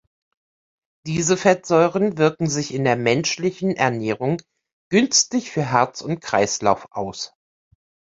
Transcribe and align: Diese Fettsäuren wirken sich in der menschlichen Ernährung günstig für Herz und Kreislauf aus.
Diese 1.05 1.37
Fettsäuren 1.37 2.17
wirken 2.17 2.49
sich 2.49 2.73
in 2.73 2.85
der 2.85 2.95
menschlichen 2.95 3.75
Ernährung 3.75 4.41
günstig 4.89 5.51
für 5.51 5.61
Herz 5.61 6.01
und 6.01 6.21
Kreislauf 6.21 6.87
aus. 6.89 7.35